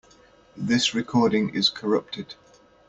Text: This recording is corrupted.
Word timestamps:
This 0.57 0.95
recording 0.95 1.49
is 1.49 1.69
corrupted. 1.69 2.33